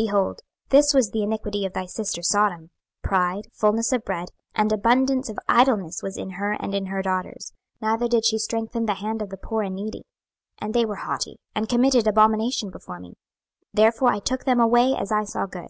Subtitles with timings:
[0.00, 2.70] 26:016:049 Behold, this was the iniquity of thy sister Sodom,
[3.04, 7.52] pride, fulness of bread, and abundance of idleness was in her and in her daughters,
[7.80, 10.02] neither did she strengthen the hand of the poor and needy.
[10.60, 13.14] 26:016:050 And they were haughty, and committed abomination before me:
[13.72, 15.68] therefore I took them away as I saw good.